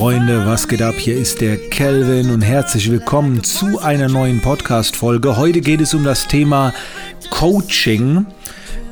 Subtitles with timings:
[0.00, 0.94] Freunde, was geht ab?
[0.96, 5.36] Hier ist der Kelvin und herzlich willkommen zu einer neuen Podcast-Folge.
[5.36, 6.72] Heute geht es um das Thema
[7.28, 8.24] Coaching.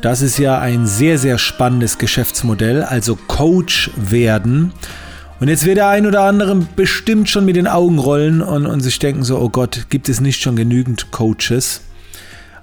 [0.03, 4.75] Das ist ja ein sehr, sehr spannendes Geschäftsmodell, also Coach werden.
[5.41, 8.81] Und jetzt wird der ein oder andere bestimmt schon mit den Augen rollen und, und
[8.81, 11.81] sich denken so, oh Gott, gibt es nicht schon genügend Coaches?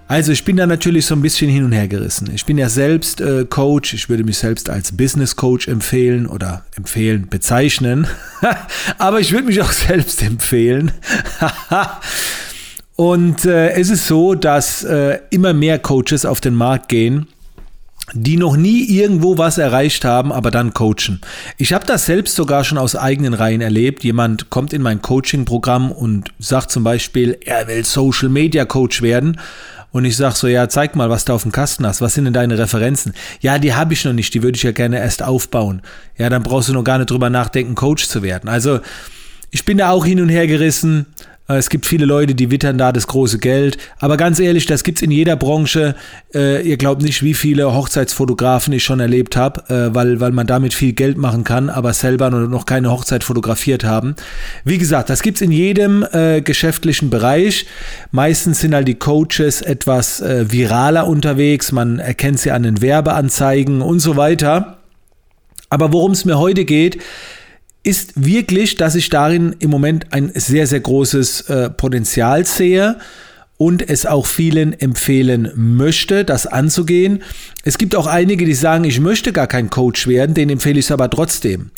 [0.08, 2.30] Also ich bin da natürlich so ein bisschen hin und her gerissen.
[2.34, 6.64] Ich bin ja selbst äh, Coach, ich würde mich selbst als Business Coach empfehlen oder
[6.76, 8.06] empfehlen, bezeichnen.
[9.00, 10.92] Aber ich würde mich auch selbst empfehlen.
[12.96, 17.26] und äh, es ist so, dass äh, immer mehr Coaches auf den Markt gehen,
[18.14, 21.22] die noch nie irgendwo was erreicht haben, aber dann coachen.
[21.58, 24.04] Ich habe das selbst sogar schon aus eigenen Reihen erlebt.
[24.04, 29.40] Jemand kommt in mein Coaching-Programm und sagt zum Beispiel, er will Social Media Coach werden
[29.96, 32.02] und ich sage so, ja, zeig mal, was du auf dem Kasten hast.
[32.02, 33.14] Was sind denn deine Referenzen?
[33.40, 35.82] Ja, die habe ich noch nicht, die würde ich ja gerne erst aufbauen.
[36.18, 38.50] Ja, dann brauchst du noch gar nicht drüber nachdenken, Coach zu werden.
[38.50, 38.82] Also
[39.52, 41.06] ich bin da auch hin und her gerissen.
[41.48, 43.78] Äh, es gibt viele Leute, die wittern da das große Geld.
[44.00, 45.96] Aber ganz ehrlich, das gibt es in jeder Branche.
[46.34, 50.48] Äh, ihr glaubt nicht, wie viele Hochzeitsfotografen ich schon erlebt habe, äh, weil, weil man
[50.48, 54.16] damit viel Geld machen kann, aber selber noch keine Hochzeit fotografiert haben.
[54.64, 57.66] Wie gesagt, das gibt es in jedem äh, geschäftlichen Bereich.
[58.12, 61.72] Meistens sind halt die Coaches etwas äh, viraler unterwegs.
[61.72, 64.78] Man erkennt sie an den Werbeanzeigen und so weiter.
[65.70, 67.00] Aber worum es mir heute geht,
[67.86, 72.98] ist wirklich, dass ich darin im Moment ein sehr, sehr großes äh, Potenzial sehe
[73.58, 77.24] und es auch vielen empfehlen möchte, das anzugehen.
[77.64, 80.86] Es gibt auch einige, die sagen, ich möchte gar kein Coach werden, den empfehle ich
[80.86, 81.72] es aber trotzdem.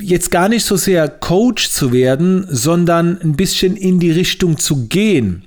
[0.00, 4.86] Jetzt gar nicht so sehr Coach zu werden, sondern ein bisschen in die Richtung zu
[4.86, 5.44] gehen.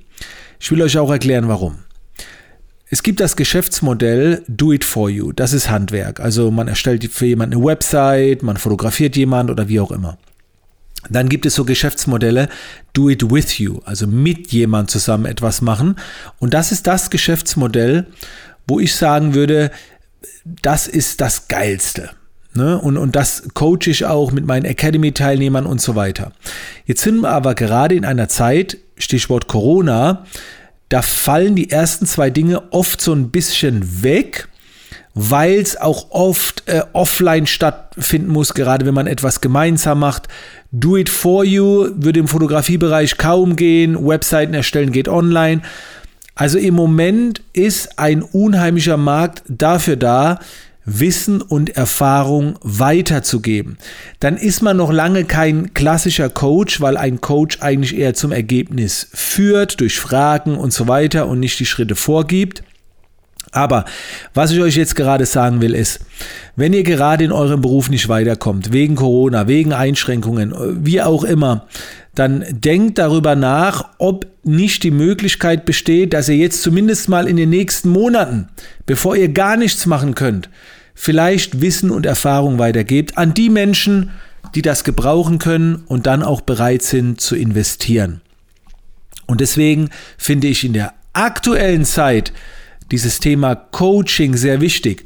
[0.58, 1.81] Ich will euch auch erklären, warum.
[2.92, 5.32] Es gibt das Geschäftsmodell Do It For You.
[5.32, 6.20] Das ist Handwerk.
[6.20, 10.18] Also man erstellt für jemanden eine Website, man fotografiert jemand oder wie auch immer.
[11.08, 12.50] Dann gibt es so Geschäftsmodelle
[12.92, 15.96] Do It With You, also mit jemand zusammen etwas machen.
[16.38, 18.08] Und das ist das Geschäftsmodell,
[18.68, 19.70] wo ich sagen würde,
[20.44, 22.10] das ist das Geilste.
[22.52, 22.78] Ne?
[22.78, 26.32] Und, und das coache ich auch mit meinen Academy-Teilnehmern und so weiter.
[26.84, 30.26] Jetzt sind wir aber gerade in einer Zeit, Stichwort Corona,
[30.92, 34.48] da fallen die ersten zwei Dinge oft so ein bisschen weg,
[35.14, 40.28] weil es auch oft äh, offline stattfinden muss, gerade wenn man etwas gemeinsam macht.
[40.70, 45.62] Do it for you würde im Fotografiebereich kaum gehen, Webseiten erstellen geht online.
[46.34, 50.40] Also im Moment ist ein unheimlicher Markt dafür da,
[50.84, 53.78] Wissen und Erfahrung weiterzugeben.
[54.20, 59.08] Dann ist man noch lange kein klassischer Coach, weil ein Coach eigentlich eher zum Ergebnis
[59.12, 62.62] führt, durch Fragen und so weiter und nicht die Schritte vorgibt.
[63.52, 63.84] Aber
[64.32, 66.00] was ich euch jetzt gerade sagen will, ist,
[66.56, 70.54] wenn ihr gerade in eurem Beruf nicht weiterkommt, wegen Corona, wegen Einschränkungen,
[70.84, 71.66] wie auch immer,
[72.14, 77.36] dann denkt darüber nach, ob nicht die Möglichkeit besteht, dass ihr jetzt zumindest mal in
[77.36, 78.48] den nächsten Monaten,
[78.86, 80.48] bevor ihr gar nichts machen könnt,
[80.94, 84.10] vielleicht Wissen und Erfahrung weitergebt an die Menschen,
[84.54, 88.20] die das gebrauchen können und dann auch bereit sind zu investieren.
[89.26, 92.32] Und deswegen finde ich in der aktuellen Zeit
[92.90, 95.04] dieses Thema Coaching sehr wichtig.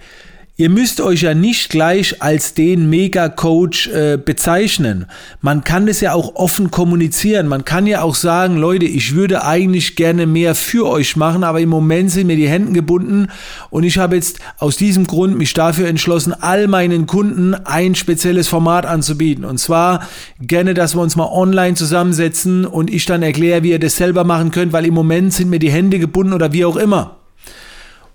[0.58, 5.04] Ihr müsst euch ja nicht gleich als den Mega-Coach äh, bezeichnen.
[5.42, 7.46] Man kann es ja auch offen kommunizieren.
[7.46, 11.60] Man kann ja auch sagen, Leute, ich würde eigentlich gerne mehr für euch machen, aber
[11.60, 13.28] im Moment sind mir die Hände gebunden
[13.68, 18.48] und ich habe jetzt aus diesem Grund mich dafür entschlossen, all meinen Kunden ein spezielles
[18.48, 19.44] Format anzubieten.
[19.44, 20.08] Und zwar
[20.40, 24.24] gerne, dass wir uns mal online zusammensetzen und ich dann erkläre, wie ihr das selber
[24.24, 27.18] machen könnt, weil im Moment sind mir die Hände gebunden oder wie auch immer.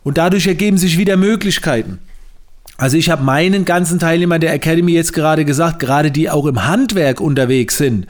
[0.02, 2.00] Und dadurch ergeben sich wieder Möglichkeiten.
[2.82, 6.66] Also ich habe meinen ganzen Teilnehmern der Academy jetzt gerade gesagt, gerade die auch im
[6.66, 8.08] Handwerk unterwegs sind,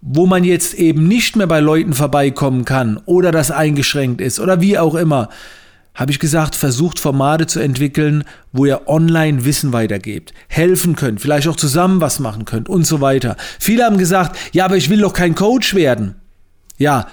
[0.00, 4.60] wo man jetzt eben nicht mehr bei Leuten vorbeikommen kann oder das eingeschränkt ist oder
[4.60, 5.30] wie auch immer,
[5.96, 8.22] habe ich gesagt, versucht Formate zu entwickeln,
[8.52, 13.00] wo ihr online Wissen weitergebt, helfen könnt, vielleicht auch zusammen was machen könnt und so
[13.00, 13.36] weiter.
[13.58, 16.14] Viele haben gesagt, ja, aber ich will doch kein Coach werden.
[16.76, 17.08] Ja,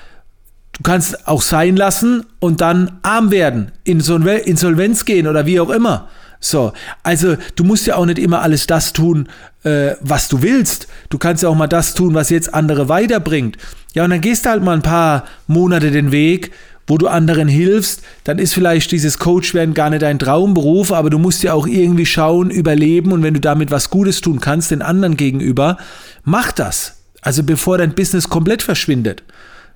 [0.74, 6.10] du kannst auch sein lassen und dann arm werden, Insolvenz gehen oder wie auch immer.
[6.40, 6.74] So,
[7.04, 9.30] also du musst ja auch nicht immer alles das tun,
[9.64, 10.88] äh, was du willst.
[11.10, 13.58] Du kannst ja auch mal das tun, was jetzt andere weiterbringt.
[13.94, 16.52] Ja, und dann gehst du halt mal ein paar Monate den Weg,
[16.88, 18.02] wo du anderen hilfst.
[18.24, 21.68] Dann ist vielleicht dieses Coach werden gar nicht dein Traumberuf, aber du musst ja auch
[21.68, 25.78] irgendwie schauen, überleben und wenn du damit was Gutes tun kannst, den anderen gegenüber,
[26.24, 26.98] mach das.
[27.22, 29.24] Also bevor dein Business komplett verschwindet.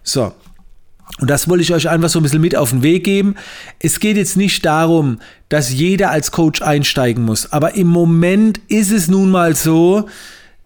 [0.03, 0.33] So,
[1.17, 3.35] und das wollte ich euch einfach so ein bisschen mit auf den Weg geben.
[3.79, 5.19] Es geht jetzt nicht darum,
[5.49, 7.51] dass jeder als Coach einsteigen muss.
[7.51, 10.07] Aber im Moment ist es nun mal so,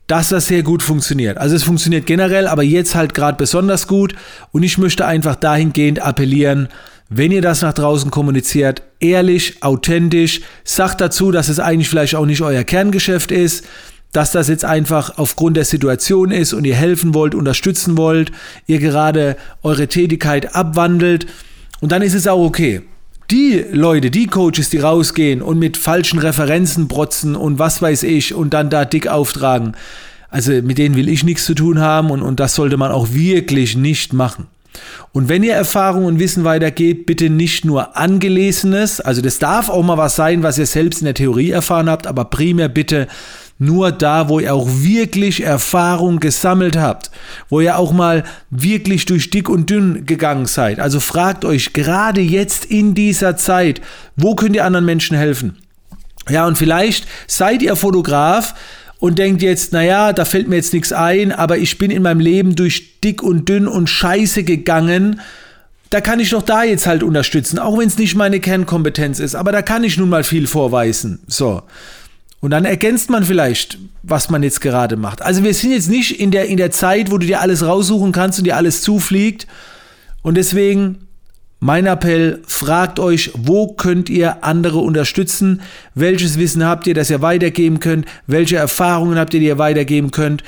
[0.08, 1.38] dass das sehr gut funktioniert.
[1.38, 4.14] Also es funktioniert generell, aber jetzt halt gerade besonders gut.
[4.52, 6.68] Und ich möchte einfach dahingehend appellieren,
[7.10, 12.26] wenn ihr das nach draußen kommuniziert, ehrlich, authentisch, sagt dazu, dass es eigentlich vielleicht auch
[12.26, 13.66] nicht euer Kerngeschäft ist,
[14.14, 18.32] dass das jetzt einfach aufgrund der Situation ist und ihr helfen wollt, unterstützen wollt,
[18.68, 21.28] ihr gerade eure Tätigkeit abwandelt
[21.82, 22.84] und dann ist es auch okay.
[23.32, 28.34] Die Leute, die Coaches, die rausgehen und mit falschen Referenzen protzen und was weiß ich
[28.34, 29.76] und dann da dick auftragen,
[30.30, 33.14] also mit denen will ich nichts zu tun haben und, und das sollte man auch
[33.14, 34.48] wirklich nicht machen.
[35.12, 39.84] Und wenn ihr Erfahrung und Wissen weitergeht, bitte nicht nur angelesenes, also das darf auch
[39.84, 43.08] mal was sein, was ihr selbst in der Theorie erfahren habt, aber primär bitte
[43.60, 47.12] nur da, wo ihr auch wirklich Erfahrung gesammelt habt,
[47.50, 50.80] wo ihr auch mal wirklich durch dick und dünn gegangen seid.
[50.80, 53.82] Also fragt euch gerade jetzt in dieser Zeit,
[54.16, 55.58] wo könnt ihr anderen Menschen helfen?
[56.30, 58.56] Ja, und vielleicht seid ihr Fotograf,
[59.04, 62.22] und denkt jetzt, naja, da fällt mir jetzt nichts ein, aber ich bin in meinem
[62.22, 65.20] Leben durch dick und dünn und scheiße gegangen.
[65.90, 69.36] Da kann ich doch da jetzt halt unterstützen, auch wenn es nicht meine Kernkompetenz ist,
[69.36, 71.20] aber da kann ich nun mal viel vorweisen.
[71.28, 71.64] So.
[72.44, 75.22] Und dann ergänzt man vielleicht, was man jetzt gerade macht.
[75.22, 78.12] Also wir sind jetzt nicht in der, in der Zeit, wo du dir alles raussuchen
[78.12, 79.48] kannst und dir alles zufliegt.
[80.24, 81.08] Und deswegen
[81.62, 85.62] mein Appell, fragt euch, wo könnt ihr andere unterstützen?
[85.96, 88.08] Welches Wissen habt ihr, das ihr weitergeben könnt?
[88.28, 90.44] Welche Erfahrungen habt ihr, die ihr weitergeben könnt?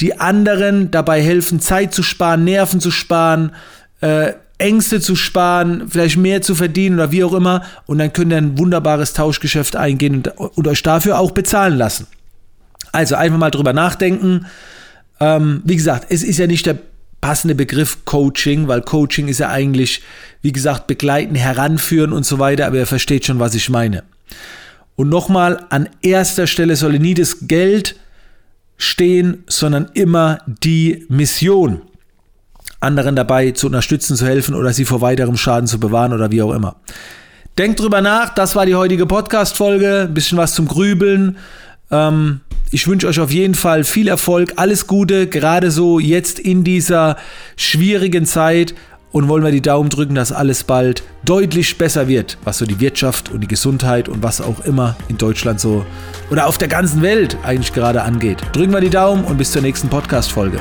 [0.00, 3.50] Die anderen dabei helfen, Zeit zu sparen, Nerven zu sparen,
[4.02, 7.62] äh, Ängste zu sparen, vielleicht mehr zu verdienen oder wie auch immer.
[7.86, 12.06] Und dann könnt ihr ein wunderbares Tauschgeschäft eingehen und, und euch dafür auch bezahlen lassen.
[12.92, 14.46] Also einfach mal drüber nachdenken.
[15.20, 16.78] Ähm, wie gesagt, es ist ja nicht der
[17.20, 20.02] passende Begriff Coaching, weil Coaching ist ja eigentlich,
[20.42, 24.04] wie gesagt, begleiten, heranführen und so weiter, aber ihr versteht schon, was ich meine.
[24.96, 27.96] Und nochmal, an erster Stelle soll nie das Geld
[28.76, 31.82] stehen, sondern immer die Mission,
[32.80, 36.42] anderen dabei zu unterstützen, zu helfen oder sie vor weiterem Schaden zu bewahren oder wie
[36.42, 36.76] auch immer.
[37.58, 41.36] Denkt drüber nach, das war die heutige Podcast-Folge, bisschen was zum Grübeln.
[41.90, 42.40] Ähm,
[42.70, 47.16] ich wünsche euch auf jeden Fall viel Erfolg, alles Gute, gerade so jetzt in dieser
[47.56, 48.74] schwierigen Zeit
[49.12, 52.80] und wollen wir die Daumen drücken, dass alles bald deutlich besser wird, was so die
[52.80, 55.84] Wirtschaft und die Gesundheit und was auch immer in Deutschland so
[56.30, 58.38] oder auf der ganzen Welt eigentlich gerade angeht.
[58.52, 60.60] Drücken wir die Daumen und bis zur nächsten Podcast-Folge.